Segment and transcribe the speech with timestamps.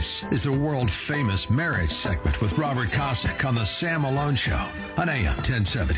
[0.00, 4.70] This is the world famous marriage segment with Robert Kosick on the Sam Malone Show
[4.96, 5.94] on AM 1070.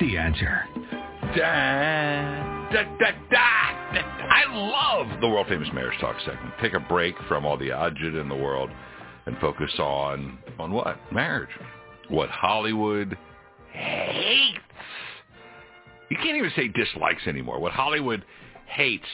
[0.00, 0.64] The answer.
[1.36, 4.00] Da, da, da, da.
[4.30, 6.54] I love the world famous marriage talk segment.
[6.62, 8.70] Take a break from all the agita in the world
[9.26, 11.50] and focus on on what marriage,
[12.08, 13.18] what Hollywood
[13.72, 14.58] hates.
[16.08, 17.60] You can't even say dislikes anymore.
[17.60, 18.24] What Hollywood
[18.64, 19.04] hates,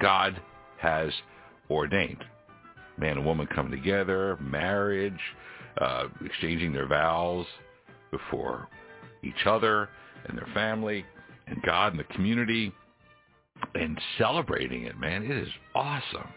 [0.00, 0.40] God
[0.78, 1.12] has
[1.68, 2.24] ordained
[2.98, 5.20] man and woman coming together, marriage,
[5.80, 7.46] uh, exchanging their vows
[8.10, 8.68] before
[9.22, 9.88] each other
[10.26, 11.04] and their family
[11.46, 12.72] and God and the community
[13.74, 15.22] and celebrating it, man.
[15.22, 16.28] It is awesome.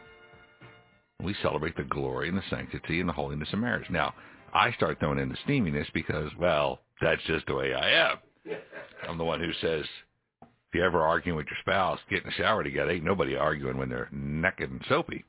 [1.24, 3.90] We celebrate the glory and the sanctity and the holiness of marriage.
[3.90, 4.14] Now,
[4.54, 8.18] I start throwing in the steaminess because, well, that's just the way I am.
[9.10, 9.86] I'm the one who says,
[10.42, 12.92] if you're ever arguing with your spouse, get in the shower together.
[12.92, 15.24] Ain't nobody arguing when they're naked and soapy.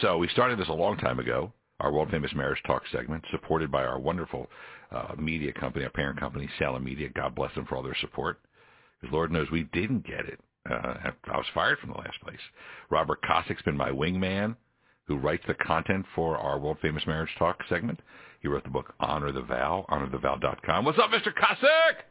[0.00, 3.70] So we started this a long time ago, our world famous marriage talk segment, supported
[3.70, 4.48] by our wonderful
[4.90, 7.08] uh, media company, our parent company, Salem Media.
[7.14, 8.40] God bless them for all their support.
[9.00, 10.40] Because Lord knows we didn't get it.
[10.68, 12.40] Uh, I was fired from the last place.
[12.90, 14.56] Robert Kosick's been my wingman,
[15.06, 18.00] who writes the content for our world famous marriage talk segment.
[18.40, 20.84] He wrote the book Honor the Vow, honorthevow.com.
[20.84, 21.32] What's up, Mr.
[21.32, 22.02] Kosick?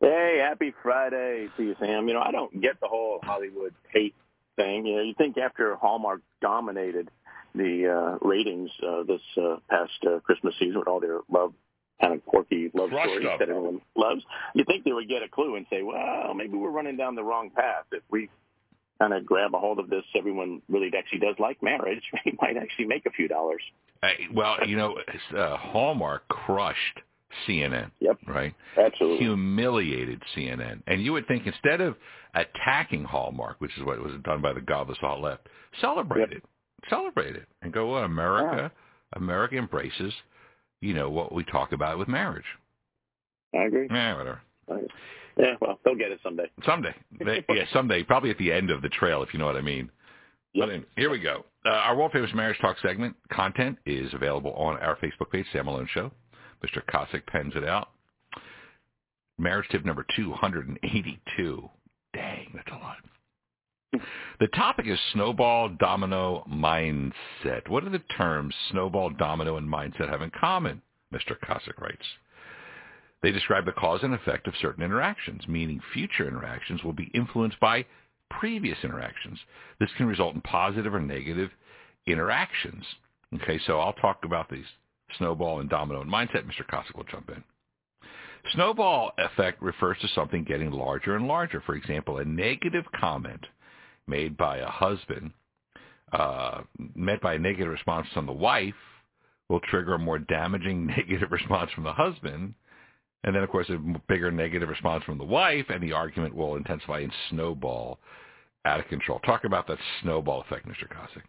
[0.00, 2.08] Hey, happy Friday to you, Sam.
[2.08, 4.14] You know, I don't get the whole Hollywood hate
[4.56, 4.86] thing.
[4.86, 7.10] You know, you think after Hallmark dominated
[7.54, 11.52] the uh, ratings uh, this uh, past uh, Christmas season with all their love
[12.00, 13.38] kind of quirky love Crushed stories up.
[13.38, 14.22] that everyone loves,
[14.54, 17.22] you think they would get a clue and say, well, maybe we're running down the
[17.22, 17.84] wrong path.
[17.92, 18.28] If we
[19.00, 22.02] kind of grab a hold of this, everyone really actually does like marriage.
[22.26, 23.62] We might actually make a few dollars.
[24.02, 24.98] Uh, well, you know,
[25.36, 27.00] uh, Hallmark crushed
[27.46, 27.90] CNN.
[28.00, 28.18] Yep.
[28.26, 28.54] Right?
[28.78, 29.24] Absolutely.
[29.26, 30.82] Humiliated CNN.
[30.86, 31.96] And you would think instead of
[32.34, 35.48] attacking Hallmark, which is what was done by the godless all left,
[35.80, 36.32] celebrate Yep.
[36.32, 36.44] it.
[36.90, 37.46] Celebrate it.
[37.62, 38.70] And go, well, America,
[39.14, 40.12] America embraces,
[40.80, 42.44] you know, what we talk about with marriage.
[43.54, 43.88] I agree.
[43.90, 44.40] Yeah, whatever.
[45.36, 46.50] Yeah, well, they'll get it someday.
[46.64, 46.94] Someday.
[47.24, 48.02] They- yeah, someday.
[48.02, 49.90] Probably at the end of the trail, if you know what I mean.
[50.52, 50.66] Yep.
[50.66, 51.44] But anyway, here we go.
[51.66, 55.64] Uh, our world famous marriage talk segment content is available on our Facebook page, Sam
[55.66, 56.12] Malone Show.
[56.64, 56.82] Mr.
[56.88, 57.88] Kosick pens it out.
[59.38, 61.70] Marriage tip number 282.
[62.14, 62.96] Dang, that's a lot.
[64.40, 67.68] The topic is snowball domino mindset.
[67.68, 70.82] What do the terms snowball domino and mindset have in common?
[71.12, 71.36] Mr.
[71.44, 72.04] Kosick writes.
[73.22, 77.58] They describe the cause and effect of certain interactions, meaning future interactions will be influenced
[77.60, 77.86] by
[78.30, 79.38] previous interactions.
[79.80, 81.50] This can result in positive or negative
[82.06, 82.84] interactions.
[83.34, 84.66] Okay, so I'll talk about these
[85.18, 86.44] snowball and domino and mindset.
[86.44, 86.66] Mr.
[86.68, 87.42] Kosick will jump in.
[88.52, 91.62] Snowball effect refers to something getting larger and larger.
[91.64, 93.40] For example, a negative comment
[94.06, 95.32] made by a husband,
[96.12, 96.62] uh,
[96.94, 98.74] met by a negative response from the wife,
[99.48, 102.54] will trigger a more damaging negative response from the husband.
[103.24, 106.56] And then, of course, a bigger negative response from the wife, and the argument will
[106.56, 107.98] intensify and snowball
[108.66, 109.18] out of control.
[109.20, 110.86] Talk about that snowball effect, Mr.
[110.86, 111.22] Kosick.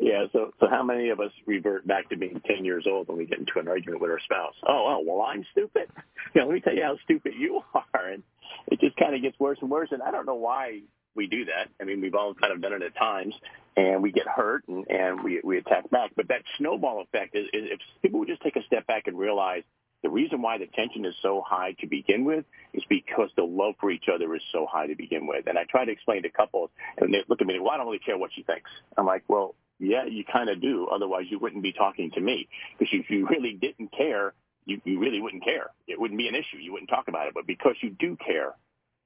[0.00, 3.18] Yeah, so so how many of us revert back to being ten years old when
[3.18, 4.54] we get into an argument with our spouse?
[4.66, 5.88] Oh, oh, well, I'm stupid.
[6.32, 8.22] You know, let me tell you how stupid you are, and
[8.68, 9.88] it just kind of gets worse and worse.
[9.90, 10.80] And I don't know why
[11.16, 11.68] we do that.
[11.80, 13.34] I mean, we've all kind of done it at times,
[13.76, 16.12] and we get hurt and and we we attack back.
[16.16, 19.18] But that snowball effect is, is if people would just take a step back and
[19.18, 19.64] realize
[20.02, 23.74] the reason why the tension is so high to begin with is because the love
[23.80, 25.46] for each other is so high to begin with.
[25.46, 27.86] And I try to explain to couples, and they look at me, well, I don't
[27.86, 28.70] really care what she thinks.
[28.96, 30.86] I'm like, well, yeah, you kind of do.
[30.92, 32.48] Otherwise, you wouldn't be talking to me.
[32.78, 34.34] Because if you really didn't care,
[34.66, 35.70] you, you really wouldn't care.
[35.88, 36.58] It wouldn't be an issue.
[36.60, 37.34] You wouldn't talk about it.
[37.34, 38.54] But because you do care,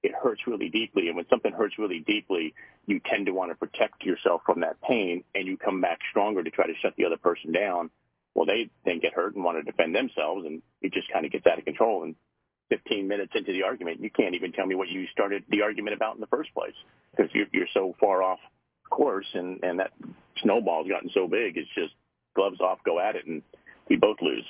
[0.02, 1.06] it hurts really deeply.
[1.06, 2.54] And when something hurts really deeply,
[2.86, 6.42] you tend to want to protect yourself from that pain, and you come back stronger
[6.42, 7.91] to try to shut the other person down.
[8.34, 11.30] Well, they then get hurt and want to defend themselves, and it just kind of
[11.30, 12.03] gets out of control.
[12.03, 12.16] And
[12.70, 15.94] 15 minutes into the argument, you can't even tell me what you started the argument
[15.94, 16.74] about in the first place
[17.12, 18.41] because you're, you're so far off
[18.94, 19.91] course, and and that
[20.42, 21.92] snowball's gotten so big, it's just
[22.34, 23.42] gloves off, go at it, and
[23.91, 24.44] we both lose.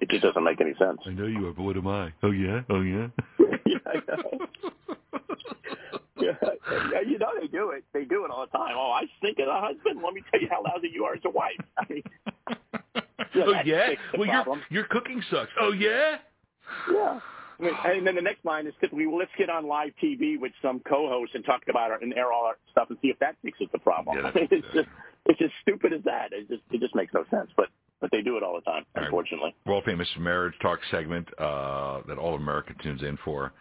[0.00, 1.00] It just doesn't make any sense.
[1.06, 2.12] I know you are, but what am I?
[2.22, 3.08] Oh yeah, oh yeah.
[3.66, 4.46] yeah, I know.
[6.20, 7.84] yeah, you know they do it.
[7.92, 8.74] They do it all the time.
[8.76, 10.00] Oh, I stink as a husband.
[10.04, 11.58] Let me tell you how lousy you are as a wife.
[11.76, 12.02] I mean,
[13.34, 13.94] yeah, oh yeah.
[14.16, 15.50] Well, your your cooking sucks.
[15.60, 16.18] Oh yeah.
[16.92, 17.20] Yeah.
[17.84, 20.80] And then the next line is typically, well, let's get on live TV with some
[20.88, 23.68] co-host and talk about our, and air all our stuff and see if that fixes
[23.72, 24.16] the problem.
[24.16, 24.88] Yeah, I mean, it's just
[25.26, 26.32] it's just stupid as that.
[26.32, 27.50] It just it just makes no sense.
[27.56, 27.68] But
[28.00, 29.04] but they do it all the time, All right.
[29.06, 29.54] unfortunately.
[29.66, 33.52] World famous marriage talk segment uh, that all of America tunes in for.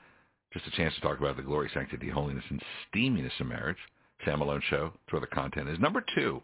[0.54, 2.62] Just a chance to talk about the glory, sanctity, holiness, and
[2.94, 3.78] steaminess of marriage.
[4.26, 4.92] Sam Malone Show.
[4.94, 5.80] That's where the content is.
[5.80, 6.42] Number two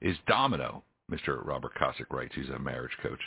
[0.00, 0.82] is domino.
[1.10, 1.44] Mr.
[1.44, 2.34] Robert Kosick writes.
[2.34, 3.20] He's a marriage coach.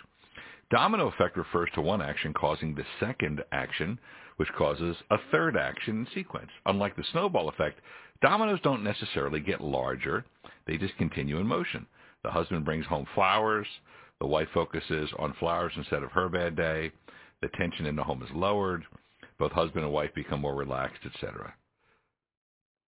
[0.72, 4.00] Domino effect refers to one action causing the second action,
[4.38, 6.50] which causes a third action in sequence.
[6.66, 7.80] Unlike the snowball effect,
[8.22, 10.26] dominoes don't necessarily get larger.
[10.68, 11.88] They just continue in motion.
[12.24, 13.68] The husband brings home flowers.
[14.20, 16.92] The wife focuses on flowers instead of her bad day.
[17.42, 18.84] The tension in the home is lowered.
[19.40, 21.54] Both husband and wife become more relaxed, etc.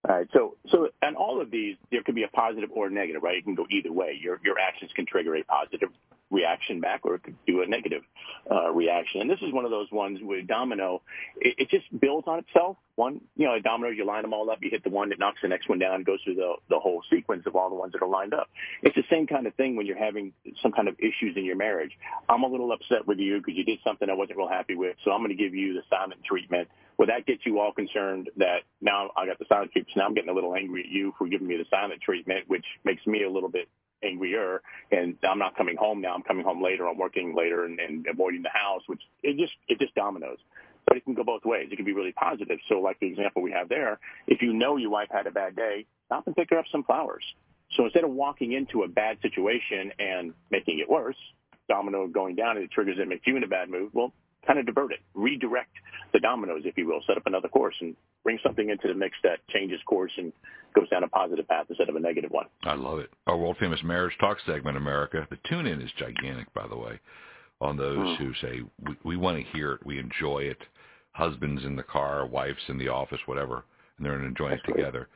[0.08, 0.28] All right.
[0.34, 3.38] So, so, and all of these, there can be a positive or a negative, right?
[3.38, 4.20] It can go either way.
[4.22, 5.90] Your your actions can trigger a positive
[6.32, 8.02] reaction back, or it could do a negative
[8.50, 9.22] uh, reaction.
[9.22, 11.02] And this is one of those ones where domino.
[11.38, 12.78] It, it just builds on itself.
[12.96, 15.20] One, you know, a domino, you line them all up, you hit the one that
[15.20, 17.94] knocks the next one down, goes through the the whole sequence of all the ones
[17.94, 18.50] that are lined up.
[18.82, 21.56] It's the same kind of thing when you're having some kind of issues in your
[21.56, 21.92] marriage.
[22.30, 24.96] I'm a little upset with you because you did something I wasn't real happy with,
[25.04, 26.68] so I'm going to give you the silent treatment
[27.02, 29.96] well, that gets you all concerned that now I got the silent treatment.
[29.96, 32.44] So now I'm getting a little angry at you for giving me the silent treatment,
[32.46, 33.68] which makes me a little bit
[34.04, 34.62] angrier.
[34.92, 36.14] And I'm not coming home now.
[36.14, 36.88] I'm coming home later.
[36.88, 40.40] I'm working later and, and avoiding the house, which it just it just dominoes.
[40.88, 41.70] But it can go both ways.
[41.72, 42.60] It can be really positive.
[42.68, 45.56] So, like the example we have there, if you know your wife had a bad
[45.56, 47.24] day, stop and pick her up some flowers.
[47.76, 51.16] So instead of walking into a bad situation and making it worse,
[51.70, 53.92] domino going down and it triggers it, makes you in a bad mood.
[53.94, 54.12] Well,
[54.46, 55.72] kind of divert it, redirect
[56.14, 59.16] the dominoes, if you will, set up another course and bring something into the mix
[59.24, 60.34] that changes course and
[60.76, 62.46] goes down a positive path instead of a negative one.
[62.64, 63.10] I love it.
[63.28, 65.28] Our world famous marriage talk segment, America.
[65.30, 67.00] The tune in is gigantic, by the way,
[67.60, 68.18] on those mm.
[68.18, 70.60] who say, we, we want to hear it, we enjoy it.
[71.14, 73.66] Husbands in the car, wives in the office, whatever,
[73.98, 75.10] and they're enjoying That's it together.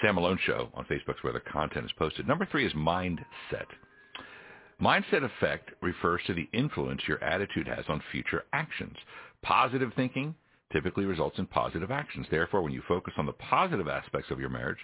[0.00, 2.26] Sam Malone Show on Facebook's where the content is posted.
[2.26, 3.66] Number three is mindset.
[4.82, 8.96] Mindset effect refers to the influence your attitude has on future actions.
[9.42, 10.34] Positive thinking
[10.72, 12.26] typically results in positive actions.
[12.30, 14.78] Therefore, when you focus on the positive aspects of your marriage,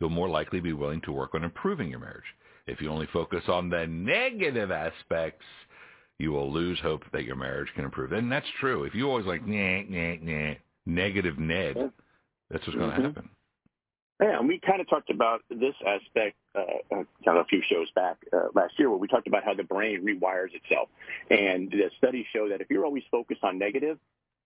[0.00, 2.24] you'll more likely be willing to work on improving your marriage.
[2.66, 5.44] If you only focus on the negative aspects,
[6.18, 8.12] you will lose hope that your marriage can improve.
[8.12, 8.84] And that's true.
[8.84, 10.54] If you always like, nah, nah, nah,
[10.86, 11.92] negative Ned,
[12.50, 13.04] that's what's going to mm-hmm.
[13.04, 13.28] happen.
[14.20, 17.60] Yeah, and we kind of talked about this aspect uh, uh, kind of a few
[17.68, 20.88] shows back uh, last year, where we talked about how the brain rewires itself,
[21.30, 23.98] and the studies show that if you're always focused on negative,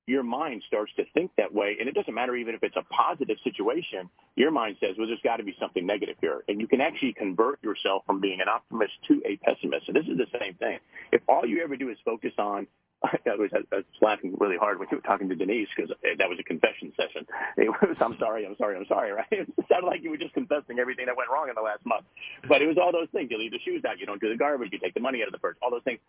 [0.09, 2.83] your mind starts to think that way, and it doesn't matter even if it's a
[2.83, 4.09] positive situation.
[4.37, 7.13] Your mind says, "Well, there's got to be something negative here," and you can actually
[7.13, 9.89] convert yourself from being an optimist to a pessimist.
[9.89, 10.79] And this is the same thing.
[11.13, 12.67] If all you ever do is focus on
[13.05, 16.15] I was, I was laughing really hard when you were talking to Denise because eh,
[16.19, 17.27] that was a confession session.
[17.57, 19.27] It was, I'm sorry, I'm sorry, I'm sorry, right?
[19.31, 22.05] It sounded like you were just confessing everything that went wrong in the last month.
[22.49, 23.31] But it was all those things.
[23.31, 25.29] You leave the shoes out, you don't do the garbage, you take the money out
[25.29, 26.01] of the purse, all those things.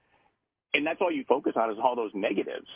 [0.73, 2.67] And that's all you focus on is all those negatives.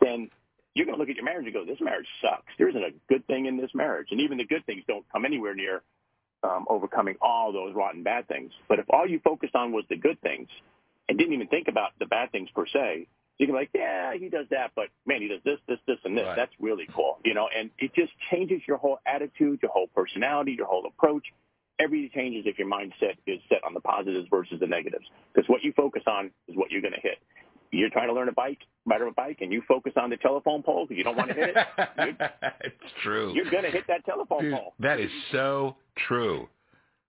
[0.00, 0.30] Then
[0.76, 2.52] you're going to look at your marriage and go, this marriage sucks.
[2.58, 4.08] There isn't a good thing in this marriage.
[4.10, 5.82] And even the good things don't come anywhere near
[6.42, 8.52] um, overcoming all those rotten bad things.
[8.68, 10.48] But if all you focused on was the good things
[11.08, 13.06] and didn't even think about the bad things per se,
[13.38, 15.98] you can be like, yeah, he does that, but man, he does this, this, this,
[16.04, 16.26] and this.
[16.26, 16.36] Right.
[16.36, 17.48] That's really cool, you know.
[17.54, 21.24] And it just changes your whole attitude, your whole personality, your whole approach.
[21.78, 25.04] Everything changes if your mindset is set on the positives versus the negatives.
[25.34, 27.18] Because what you focus on is what you're going to hit.
[27.70, 30.62] You're trying to learn a bike, ride a bike, and you focus on the telephone
[30.62, 31.66] pole because you don't want to hit it.
[32.60, 33.32] it's true.
[33.34, 34.74] You're going to hit that telephone Dude, pole.
[34.80, 35.76] That is so
[36.08, 36.48] true.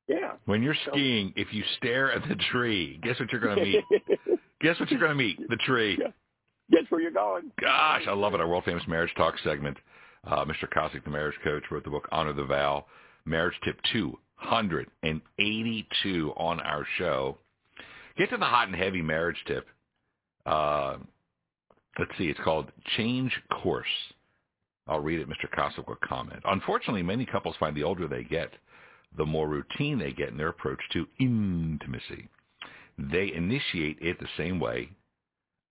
[0.07, 0.33] Yeah.
[0.45, 3.83] When you're skiing, if you stare at the tree, guess what you're going to meet?
[4.61, 5.37] guess what you're going to meet?
[5.49, 5.97] The tree.
[5.99, 6.07] Yeah.
[6.71, 7.51] Guess where you're going.
[7.59, 8.39] Gosh, I love it.
[8.41, 9.77] Our world famous marriage talk segment.
[10.25, 10.67] Uh, Mr.
[10.73, 12.85] Kosick, the marriage coach, wrote the book Honor the Vow.
[13.25, 17.37] Marriage tip 282 on our show.
[18.17, 19.67] Get to the hot and heavy marriage tip.
[20.47, 20.97] Uh,
[21.99, 22.29] let's see.
[22.29, 23.85] It's called Change Course.
[24.87, 25.29] I'll read it.
[25.29, 25.49] Mr.
[25.53, 26.41] Kosick will comment.
[26.45, 28.51] Unfortunately, many couples find the older they get,
[29.17, 32.29] the more routine they get in their approach to intimacy.
[32.97, 34.89] They initiate it the same way,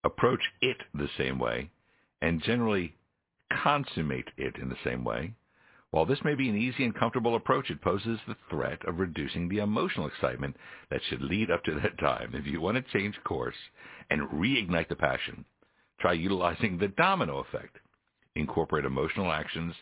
[0.04, 1.70] approach it the same way,
[2.22, 2.94] and generally
[3.62, 5.32] consummate it in the same way.
[5.90, 9.48] While this may be an easy and comfortable approach, it poses the threat of reducing
[9.48, 10.56] the emotional excitement
[10.90, 12.34] that should lead up to that time.
[12.34, 13.54] If you want to change course
[14.10, 15.44] and reignite the passion,
[16.00, 17.78] try utilizing the domino effect.
[18.34, 19.74] Incorporate emotional actions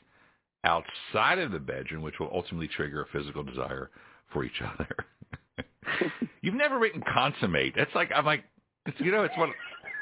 [0.63, 3.91] outside of the bedroom, which will ultimately trigger a physical desire
[4.33, 4.97] for each other.
[6.43, 7.75] You've never written consummate.
[7.77, 8.45] It's like I'm like,
[8.99, 9.53] you know, it's one.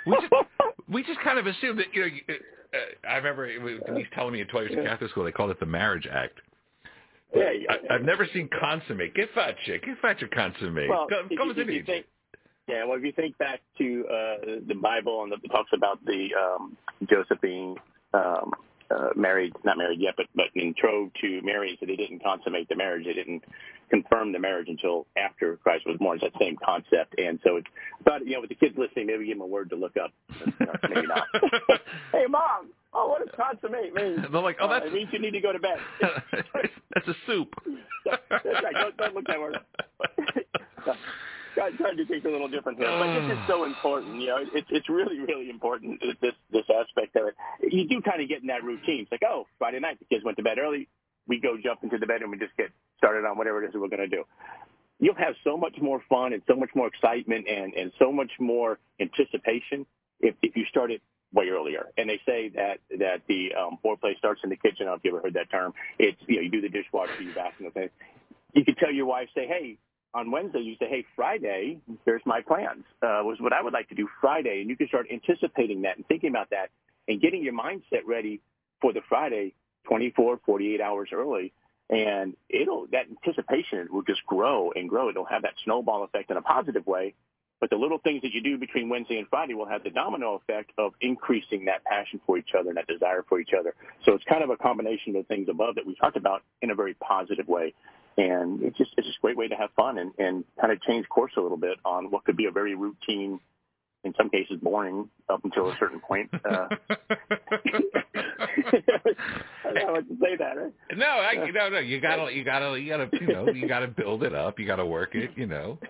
[0.06, 0.32] We just
[0.88, 2.08] we just kind of assume that you know.
[3.08, 3.48] I remember
[3.86, 6.38] Denise telling me in 12 years of Catholic school they called it the marriage act.
[7.34, 9.14] Yeah, yeah, I, have never seen consummate.
[9.14, 9.82] Get faccia.
[9.82, 10.88] Get faccia consummate.
[10.88, 12.06] Well, come, if, come if, if you think,
[12.68, 16.28] yeah, well, if you think back to uh, the Bible and it talks about the
[16.38, 16.76] um,
[17.08, 17.76] Josephine
[18.12, 18.52] um,
[18.92, 22.76] uh, married, not married yet, but but betrothed to marry, so they didn't consummate the
[22.76, 23.04] marriage.
[23.04, 23.42] They didn't
[23.90, 26.18] confirm the marriage until after Christ was born.
[26.20, 27.66] It's that same concept, and so it's
[28.04, 30.12] but you know with the kids listening, maybe give them a word to look up.
[30.88, 31.26] maybe not.
[32.12, 32.70] hey, mom.
[32.94, 34.24] Oh, what does consummate mean?
[34.30, 34.84] They're like, oh, that's.
[34.84, 35.78] Uh, it means you need to go to bed.
[36.94, 37.48] that's a soup.
[38.04, 38.74] that's right.
[38.74, 39.58] Don't, don't look that word.
[41.56, 44.20] God tried to take a little different here, but this is so important.
[44.20, 47.34] You know, it's it's really really important this this aspect of it.
[47.72, 49.02] You do kind of get in that routine.
[49.02, 50.88] It's like, oh, Friday night the kids went to bed early.
[51.26, 53.80] We go jump into the bedroom and just get started on whatever it is that
[53.80, 54.24] we're going to do.
[54.98, 58.30] You'll have so much more fun and so much more excitement and and so much
[58.38, 59.86] more anticipation
[60.20, 61.86] if if you start it way earlier.
[61.96, 64.82] And they say that that the um, foreplay starts in the kitchen.
[64.82, 65.74] I don't know if you ever heard that term.
[65.98, 67.90] It's you know you do the dishwasher, you vacuum the thing.
[68.54, 69.78] You could tell your wife, say, hey,
[70.14, 73.88] on Wednesday, you say, hey, Friday, here's my plans, uh, was what I would like
[73.88, 74.60] to do Friday.
[74.60, 76.70] And you can start anticipating that and thinking about that
[77.08, 78.40] and getting your mindset ready
[78.80, 79.54] for the Friday
[79.84, 81.52] 24, 48 hours early.
[81.88, 85.08] And it'll, that anticipation will just grow and grow.
[85.08, 87.14] It'll have that snowball effect in a positive way.
[87.60, 90.34] But the little things that you do between Wednesday and Friday will have the domino
[90.34, 93.74] effect of increasing that passion for each other and that desire for each other.
[94.04, 96.74] So it's kind of a combination of things above that we talked about in a
[96.74, 97.72] very positive way
[98.16, 100.80] and it's just it's just a great way to have fun and, and kind of
[100.82, 103.40] change course a little bit on what could be a very routine,
[104.04, 106.28] in some cases boring up until a certain point.
[106.34, 106.96] Uh, I
[109.64, 110.72] don't know what to say that, right?
[110.96, 111.78] No, I, no, no.
[111.78, 114.58] You gotta, you gotta, you gotta, you know, you gotta build it up.
[114.58, 115.30] You gotta work it.
[115.36, 115.78] You know.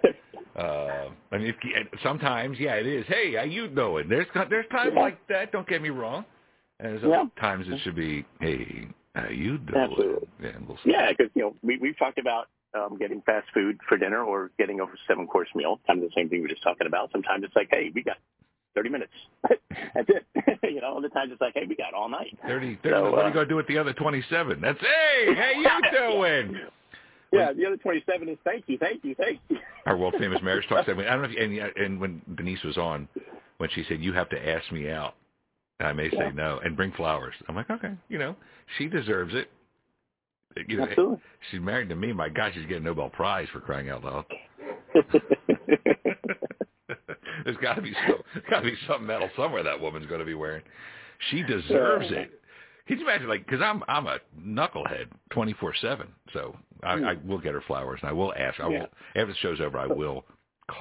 [0.54, 3.06] Uh, I mean, if, sometimes, yeah, it is.
[3.08, 4.06] Hey, you doing?
[4.06, 5.00] There's there's times yeah.
[5.00, 5.50] like that.
[5.50, 6.26] Don't get me wrong.
[6.78, 7.24] And there's yeah.
[7.40, 9.80] times it should be, hey, how you doing?
[9.80, 10.28] Absolutely.
[10.42, 13.96] Yeah, we'll yeah, because you know we we've talked about um, getting fast food for
[13.98, 15.80] dinner or getting a seven course meal.
[15.86, 17.10] Kind of the same thing we were just talking about.
[17.12, 18.16] Sometimes it's like, hey, we got
[18.74, 19.12] 30 minutes.
[19.48, 20.58] That's it.
[20.62, 22.38] you know, other times it's like, hey, we got all night.
[22.46, 24.60] 30, 30 so, what uh, are you going to do with the other 27?
[24.60, 26.60] That's, hey, how you doing?
[27.32, 29.58] yeah, the other 27 is thank you, thank you, thank you.
[29.86, 31.08] Our world famous marriage talk segment.
[31.08, 33.08] I don't know if, you, and, and when Denise was on,
[33.58, 35.14] when she said, you have to ask me out,
[35.86, 36.30] I may yeah.
[36.30, 37.34] say no and bring flowers.
[37.48, 38.36] I'm like, okay, you know,
[38.78, 39.50] she deserves it.
[40.68, 41.18] You know, Absolutely.
[41.50, 42.12] she's married to me.
[42.12, 44.26] My God, she's getting a Nobel Prize for crying out loud.
[47.44, 48.18] there's got to be some,
[48.50, 50.62] got to be some medal somewhere that woman's going to be wearing.
[51.30, 52.18] She deserves yeah.
[52.18, 52.40] it.
[52.86, 56.08] Can you imagine, like, because I'm I'm a knucklehead, twenty four seven.
[56.32, 57.04] So I, hmm.
[57.04, 58.58] I will get her flowers, and I will ask.
[58.60, 58.80] I yeah.
[58.80, 59.78] will after the show's over.
[59.78, 60.24] I will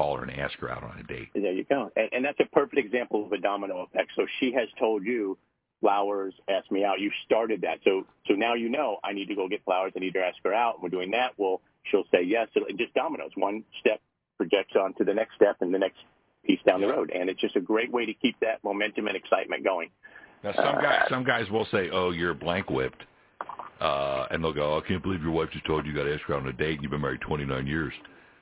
[0.01, 1.29] call her and ask her out on a date.
[1.34, 1.91] There you go.
[1.96, 4.12] And, and that's a perfect example of a domino effect.
[4.15, 5.38] So she has told you,
[5.79, 7.00] flowers, ask me out.
[7.00, 7.79] You started that.
[7.84, 9.93] So so now you know I need to go get flowers.
[9.96, 10.81] I need to ask her out.
[10.81, 11.34] We're doing that.
[11.38, 12.48] Well, she'll say yes.
[12.53, 13.31] So it just dominoes.
[13.36, 14.01] One step
[14.38, 16.00] projects on to the next step and the next
[16.46, 17.12] piece down the road.
[17.13, 19.89] And it's just a great way to keep that momentum and excitement going.
[20.43, 23.03] Now some uh, guys some guys will say, "Oh, you're blank whipped,"
[23.79, 26.13] uh, and they'll go, "I can't believe your wife just told you you got to
[26.15, 26.75] ask her out on a date.
[26.75, 27.93] and You've been married 29 years."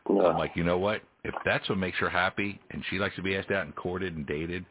[0.10, 1.02] I'm like, you know what?
[1.24, 4.16] If that's what makes her happy, and she likes to be asked out and courted
[4.16, 4.66] and dated,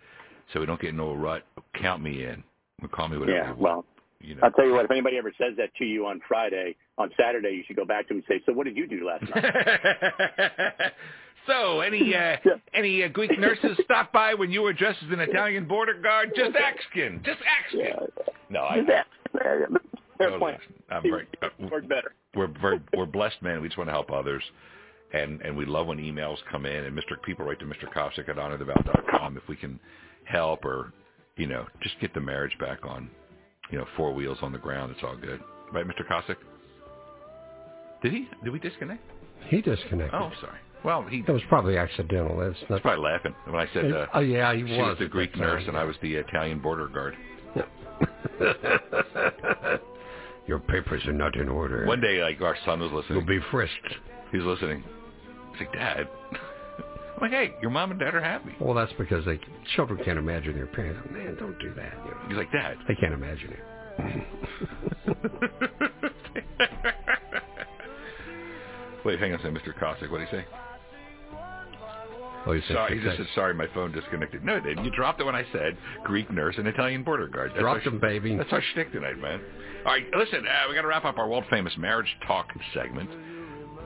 [0.53, 2.43] so we don't get into a rut, count me in.
[2.83, 3.39] Or call me whatever.
[3.39, 3.85] Yeah, well,
[4.21, 4.41] you know.
[4.45, 4.85] I'll tell you what.
[4.85, 8.07] If anybody ever says that to you on Friday, on Saturday, you should go back
[8.09, 10.93] to them and say, "So, what did you do last night?"
[11.47, 12.37] so, any uh,
[12.73, 16.33] any uh, Greek nurses stop by when you were dressed as an Italian border guard?
[16.37, 17.23] Just asking.
[17.25, 17.81] Just asking.
[17.81, 18.25] Yeah.
[18.49, 18.81] No, I.
[20.19, 20.59] Fair point.
[20.91, 22.13] I'm very, uh, work better.
[22.35, 23.61] We're very, we're blessed, man.
[23.61, 24.43] We just want to help others
[25.13, 27.21] and and we love when emails come in and Mr.
[27.25, 27.93] People write to Mr.
[27.95, 29.79] Kosick at honorthevow.com if we can
[30.25, 30.93] help or
[31.37, 33.11] you know just get the marriage back on
[33.71, 34.93] you know four wheels on the ground.
[34.95, 35.41] It's all good,
[35.73, 36.07] right, Mr.
[36.11, 36.37] Kosick?
[38.03, 38.29] Did he?
[38.45, 39.03] Did we disconnect?
[39.49, 40.15] He disconnected.
[40.15, 40.59] Oh, sorry.
[40.85, 41.23] Well, he.
[41.23, 42.39] That was probably accidental.
[42.39, 42.83] That's not.
[42.83, 43.93] probably laughing when I said.
[43.93, 44.73] Uh, oh yeah, he was.
[44.73, 47.17] she was the Greek nurse, and I was the Italian border guard.
[50.47, 51.85] Your papers are not in order.
[51.87, 53.19] One day, like our son was listening.
[53.19, 53.95] You'll be frisked.
[54.33, 54.83] He's listening.
[55.59, 56.09] Like, Dad.
[57.21, 58.55] I'm like, hey, your mom and dad are happy.
[58.61, 59.41] Well, that's because they
[59.75, 61.01] children can't imagine their parents.
[61.05, 61.93] Oh, man, don't do that.
[62.05, 62.17] You know?
[62.29, 62.77] He's like, Dad.
[62.87, 63.59] They can't imagine it.
[69.05, 69.77] Wait, hang on a second, Mr.
[69.77, 70.13] Kosick.
[70.13, 70.45] What did he say?
[72.47, 74.45] Oh, he, sorry, he just said, sorry, my phone disconnected.
[74.45, 74.85] No, it didn't.
[74.85, 77.51] You dropped it when I said Greek nurse and Italian border guard.
[77.51, 78.37] That's Dropped them, baby.
[78.37, 79.41] That's our shtick tonight, man.
[79.85, 83.11] All right, listen, uh, we got to wrap up our world-famous marriage talk segment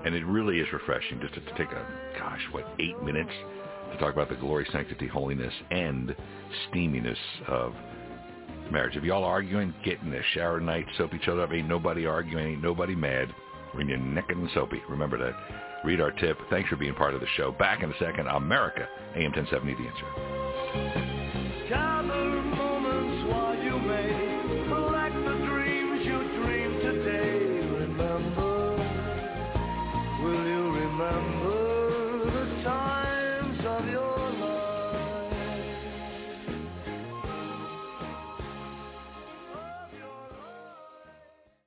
[0.05, 1.87] and it really is refreshing just to, to take a
[2.19, 3.33] gosh, what eight minutes
[3.93, 6.15] to talk about the glory, sanctity, holiness, and
[6.69, 7.17] steaminess
[7.49, 7.75] of
[8.71, 8.97] marriage.
[8.97, 11.53] If y'all arguing, get in the shower tonight, soap each other up.
[11.53, 13.29] Ain't nobody arguing, ain't nobody mad.
[13.75, 14.83] You're naked and soapy.
[14.89, 15.35] Remember to
[15.85, 16.39] read our tip.
[16.51, 17.53] Thanks for being part of the show.
[17.53, 18.27] Back in a second.
[18.27, 20.07] America, AM 1070, The Answer.